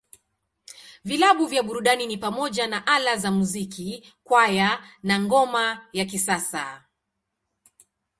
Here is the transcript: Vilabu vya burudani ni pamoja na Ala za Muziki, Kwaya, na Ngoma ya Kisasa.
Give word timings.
Vilabu 1.05 1.45
vya 1.47 1.63
burudani 1.63 2.05
ni 2.07 2.17
pamoja 2.17 2.67
na 2.67 2.87
Ala 2.87 3.17
za 3.17 3.31
Muziki, 3.31 4.13
Kwaya, 4.23 4.83
na 5.03 5.19
Ngoma 5.19 5.87
ya 5.93 6.05
Kisasa. 6.05 6.83